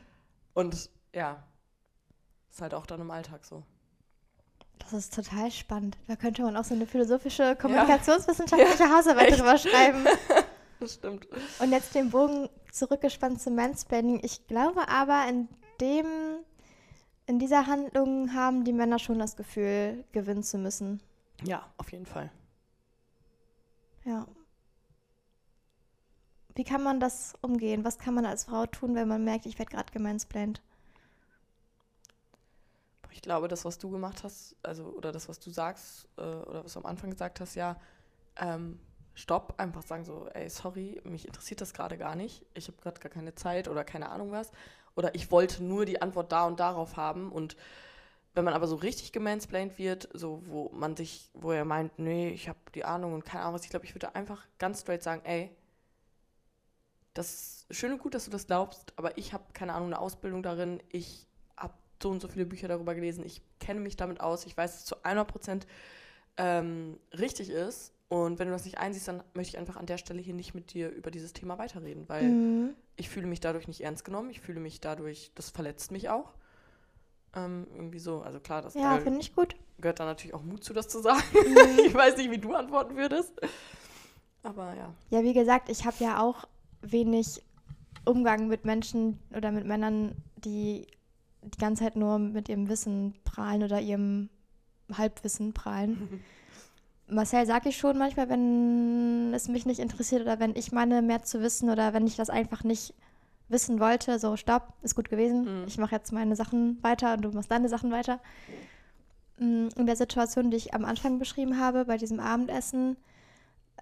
[0.54, 1.44] Und ja,
[2.52, 3.64] ist halt auch dann im Alltag so.
[4.80, 5.98] Das ist total spannend.
[6.08, 9.40] Da könnte man auch so eine philosophische, kommunikationswissenschaftliche Hausarbeit echt.
[9.40, 10.06] drüber schreiben.
[10.82, 11.26] Das stimmt.
[11.60, 14.20] Und jetzt den Bogen zurückgespannt zum Mansplaining.
[14.24, 15.48] Ich glaube aber, in
[15.80, 16.06] dem,
[17.28, 21.02] in dieser Handlung haben die Männer schon das Gefühl, gewinnen zu müssen.
[21.44, 22.32] Ja, auf jeden Fall.
[24.04, 24.28] Ja.
[26.54, 27.84] Wie kann man das umgehen?
[27.84, 30.62] Was kann man als Frau tun, wenn man merkt, ich werde gerade gemansplained?
[33.12, 36.64] Ich glaube, das, was du gemacht hast, also oder das, was du sagst, äh, oder
[36.64, 37.78] was du am Anfang gesagt hast, ja,
[38.38, 38.80] ähm,
[39.16, 43.00] stopp, einfach sagen so, ey, sorry, mich interessiert das gerade gar nicht, ich habe gerade
[43.00, 44.52] gar keine Zeit oder keine Ahnung was.
[44.96, 47.32] Oder ich wollte nur die Antwort da und darauf haben.
[47.32, 47.56] Und
[48.34, 52.30] wenn man aber so richtig gemansplained wird, so wo man sich, wo er meint, nee,
[52.30, 55.04] ich habe die Ahnung und keine Ahnung was, ich glaube, ich würde einfach ganz straight
[55.04, 55.50] sagen, ey,
[57.14, 60.00] das ist schön und gut, dass du das glaubst, aber ich habe keine Ahnung, eine
[60.00, 64.20] Ausbildung darin, ich habe so und so viele Bücher darüber gelesen, ich kenne mich damit
[64.20, 65.68] aus, ich weiß, dass es zu 100 Prozent
[66.38, 67.95] ähm, richtig ist.
[68.08, 70.54] Und wenn du das nicht einsiehst, dann möchte ich einfach an der Stelle hier nicht
[70.54, 72.76] mit dir über dieses Thema weiterreden, weil Mhm.
[72.98, 76.34] ich fühle mich dadurch nicht ernst genommen, ich fühle mich dadurch, das verletzt mich auch.
[77.36, 79.56] Ähm, irgendwie so, also klar, das Ja, da finde ich gut.
[79.80, 81.24] gehört da natürlich auch Mut zu, das zu sagen.
[81.34, 81.80] Mhm.
[81.86, 83.34] ich weiß nicht, wie du antworten würdest.
[84.44, 84.94] Aber ja.
[85.10, 86.48] Ja, wie gesagt, ich habe ja auch
[86.82, 87.42] wenig
[88.06, 90.86] Umgang mit Menschen oder mit Männern, die
[91.42, 94.30] die ganze Zeit nur mit ihrem Wissen prahlen oder ihrem
[94.94, 96.24] Halbwissen prahlen.
[97.08, 101.24] Marcel sage ich schon manchmal, wenn es mich nicht interessiert oder wenn ich meine, mehr
[101.24, 102.94] zu wissen oder wenn ich das einfach nicht
[103.48, 105.62] wissen wollte, so stopp, ist gut gewesen.
[105.62, 105.68] Mhm.
[105.68, 108.20] Ich mache jetzt meine Sachen weiter und du machst deine Sachen weiter.
[109.38, 112.98] Mm, In der Situation, die ich am Anfang beschrieben habe, bei diesem Abendessen,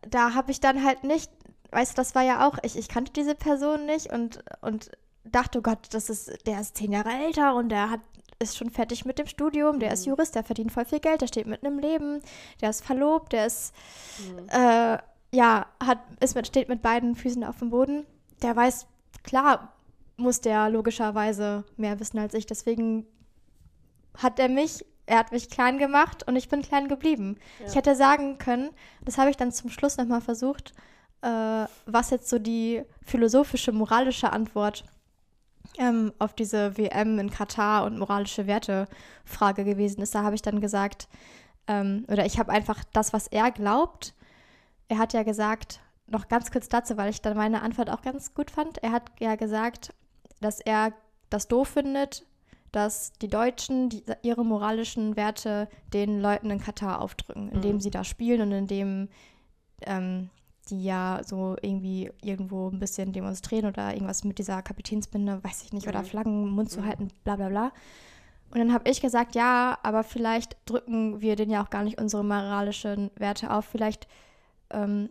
[0.09, 1.31] da habe ich dann halt nicht,
[1.71, 4.91] weißt du, das war ja auch, ich, ich kannte diese Person nicht und, und
[5.23, 8.01] dachte, oh Gott, das ist, der ist zehn Jahre älter und der hat,
[8.43, 10.11] ist schon fertig mit dem Studium, der ist Mhm.
[10.13, 12.21] Jurist, der verdient voll viel Geld, der steht mitten im Leben,
[12.61, 13.73] der ist verlobt, der ist,
[14.19, 14.49] Mhm.
[14.49, 14.97] äh,
[15.31, 18.05] ja, hat, ist mit, steht mit beiden Füßen auf dem Boden.
[18.41, 18.85] Der weiß,
[19.23, 19.73] klar
[20.17, 23.07] muss der logischerweise mehr wissen als ich, deswegen
[24.17, 27.37] hat er mich, er hat mich klein gemacht und ich bin klein geblieben.
[27.59, 27.65] Ja.
[27.67, 28.69] Ich hätte sagen können,
[29.03, 30.73] das habe ich dann zum Schluss nochmal versucht,
[31.21, 34.83] äh, was jetzt so die philosophische, moralische Antwort
[35.77, 40.13] ähm, auf diese WM in Katar und moralische Werte-Frage gewesen ist.
[40.15, 41.07] Da habe ich dann gesagt,
[41.67, 44.13] ähm, oder ich habe einfach das, was er glaubt,
[44.89, 48.33] er hat ja gesagt, noch ganz kurz dazu, weil ich dann meine Antwort auch ganz
[48.33, 48.83] gut fand.
[48.83, 49.93] Er hat ja gesagt,
[50.41, 50.93] dass er
[51.29, 52.25] das doof findet,
[52.71, 57.81] dass die Deutschen die, ihre moralischen Werte den Leuten in Katar aufdrücken, indem Mhm.
[57.81, 59.09] sie da spielen und indem
[59.85, 60.29] ähm,
[60.69, 65.73] die ja so irgendwie irgendwo ein bisschen demonstrieren oder irgendwas mit dieser Kapitänsbinde, weiß ich
[65.73, 66.05] nicht, oder Mhm.
[66.05, 66.85] Flaggen im Mund zu Mhm.
[66.85, 67.71] halten, bla bla bla.
[68.51, 71.99] Und dann habe ich gesagt, ja, aber vielleicht drücken wir denen ja auch gar nicht
[71.99, 73.65] unsere moralischen Werte auf.
[73.65, 74.07] Vielleicht
[74.69, 75.09] ähm,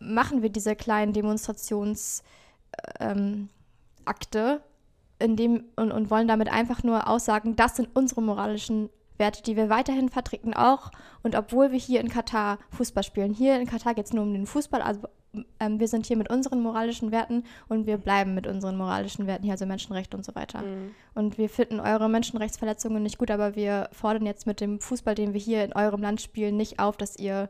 [0.00, 2.24] machen wir diese kleinen Demonstrationsakte
[3.00, 3.48] ähm,
[5.20, 9.56] in dem, und, und wollen damit einfach nur aussagen, das sind unsere moralischen Werte, die
[9.56, 10.90] wir weiterhin vertreten auch.
[11.22, 14.32] Und obwohl wir hier in Katar Fußball spielen, hier in Katar geht es nur um
[14.32, 15.08] den Fußball, also
[15.60, 19.44] ähm, wir sind hier mit unseren moralischen Werten und wir bleiben mit unseren moralischen Werten
[19.44, 20.62] hier, also Menschenrechte und so weiter.
[20.62, 20.94] Mhm.
[21.14, 25.32] Und wir finden eure Menschenrechtsverletzungen nicht gut, aber wir fordern jetzt mit dem Fußball, den
[25.32, 27.48] wir hier in eurem Land spielen, nicht auf, dass ihr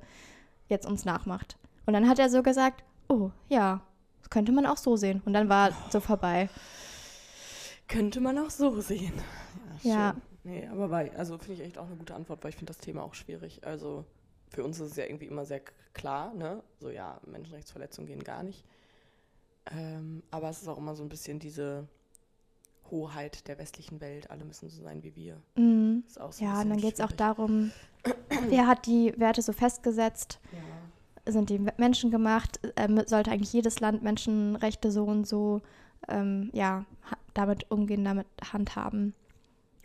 [0.68, 1.56] jetzt uns nachmacht.
[1.86, 3.80] Und dann hat er so gesagt, oh ja,
[4.20, 5.22] das könnte man auch so sehen.
[5.24, 5.90] Und dann war oh.
[5.90, 6.48] so vorbei.
[7.88, 9.12] Könnte man auch so sehen.
[9.82, 9.94] Ja.
[9.94, 10.14] ja.
[10.44, 12.78] Nee, aber bei, also finde ich echt auch eine gute Antwort, weil ich finde das
[12.78, 13.64] Thema auch schwierig.
[13.64, 14.04] Also
[14.50, 15.62] für uns ist es ja irgendwie immer sehr
[15.94, 16.62] klar, ne?
[16.80, 18.64] So ja, Menschenrechtsverletzungen gehen gar nicht.
[19.70, 21.88] Ähm, aber es ist auch immer so ein bisschen diese
[22.90, 25.40] Hoheit der westlichen Welt, alle müssen so sein wie wir.
[25.56, 26.04] Mhm.
[26.06, 27.72] So ja, und dann geht es auch darum,
[28.48, 30.38] wer hat die Werte so festgesetzt?
[30.52, 31.32] Ja.
[31.32, 32.60] Sind die Menschen gemacht?
[32.76, 35.62] Ähm, sollte eigentlich jedes Land Menschenrechte so und so
[36.08, 36.84] ähm, ja,
[37.32, 39.14] damit umgehen, damit handhaben?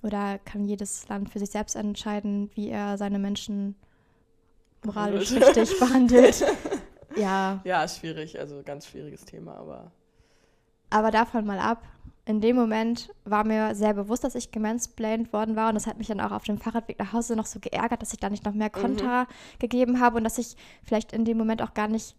[0.02, 3.76] Oder kann jedes Land für sich selbst entscheiden, wie er seine Menschen
[4.84, 6.44] moralisch richtig behandelt?
[7.16, 7.60] Ja.
[7.64, 9.92] Ja, ist schwierig, also ganz schwieriges Thema, aber.
[10.90, 11.84] Aber davon mal ab.
[12.26, 15.98] In dem Moment war mir sehr bewusst, dass ich gemansplained worden war und das hat
[15.98, 18.46] mich dann auch auf dem Fahrradweg nach Hause noch so geärgert, dass ich da nicht
[18.46, 19.60] noch mehr Konter mhm.
[19.60, 22.16] gegeben habe und dass ich vielleicht in dem Moment auch gar nicht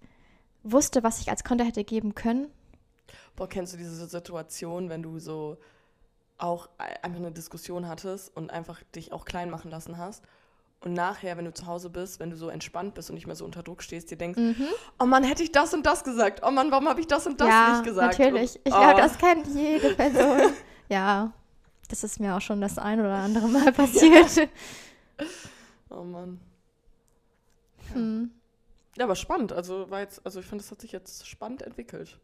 [0.65, 2.49] wusste, was ich als Konter hätte geben können.
[3.37, 5.59] Boah, kennst du diese Situation, wenn du so
[6.43, 10.25] auch einfach eine Diskussion hattest und einfach dich auch klein machen lassen hast.
[10.83, 13.37] Und nachher, wenn du zu Hause bist, wenn du so entspannt bist und nicht mehr
[13.37, 14.67] so unter Druck stehst, dir denkst, mhm.
[14.99, 16.41] oh Mann, hätte ich das und das gesagt.
[16.43, 18.19] Oh Mann, warum habe ich das und das ja, nicht gesagt?
[18.19, 18.57] natürlich.
[18.57, 18.97] Und, ich glaube, oh.
[18.97, 20.53] das kennt jede Person.
[20.89, 21.33] ja,
[21.89, 24.49] das ist mir auch schon das ein oder andere Mal passiert.
[25.21, 25.27] Ja.
[25.91, 26.41] Oh Mann.
[27.89, 27.95] Ja.
[27.97, 28.31] Hm.
[28.97, 29.53] ja, aber spannend.
[29.53, 32.19] Also, war jetzt, also ich finde, das hat sich jetzt spannend entwickelt.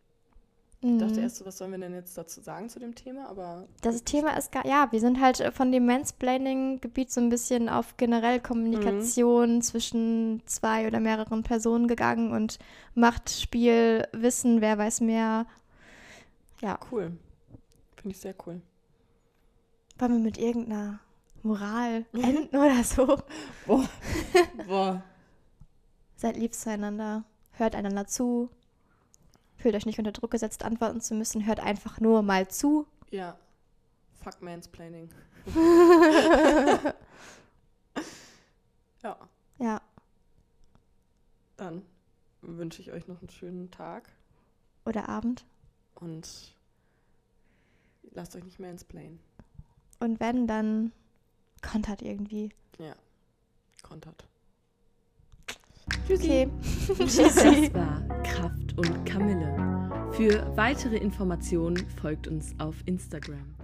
[0.83, 1.21] Ich dachte mhm.
[1.21, 3.67] erst, was sollen wir denn jetzt dazu sagen zu dem Thema, aber.
[3.81, 7.97] Das Thema ist gar, ja, wir sind halt von dem Mansplaining-Gebiet so ein bisschen auf
[7.97, 9.63] generell Kommunikation mhm.
[9.63, 12.59] zwischen zwei oder mehreren Personen gegangen und
[12.95, 15.47] Machtspiel, Wissen, wer weiß mehr.
[16.61, 16.79] Ja.
[16.91, 17.13] Cool.
[17.97, 18.61] Finde ich sehr cool.
[19.99, 21.01] Wollen wir mit irgendeiner
[21.43, 23.19] Moral enden oder so?
[23.67, 23.89] Boah.
[24.67, 25.03] Boah.
[26.17, 28.51] Seid lieb zueinander, hört einander zu,
[29.57, 31.47] Fühlt euch nicht unter Druck gesetzt, antworten zu müssen.
[31.47, 32.87] Hört einfach nur mal zu.
[33.11, 33.39] Ja.
[34.23, 35.09] Fuck Mansplaining.
[39.03, 39.17] ja.
[39.59, 39.81] Ja.
[41.57, 41.83] Dann
[42.43, 44.11] wünsche ich euch noch einen schönen Tag.
[44.85, 45.47] Oder Abend.
[45.95, 46.55] Und
[48.13, 49.19] lasst euch nicht mansplainen.
[50.01, 50.93] Und wenn, dann
[51.63, 52.51] kontert irgendwie.
[52.79, 52.95] Ja.
[53.83, 54.29] Kontert.
[56.07, 56.25] Tschüssi.
[56.25, 56.49] Okay.
[56.99, 57.23] Tschüssi.
[57.23, 59.55] Das war Kraft und Kamille.
[60.13, 63.56] Für weitere Informationen folgt uns auf Instagram.